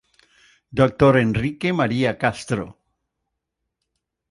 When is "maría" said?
1.79-2.13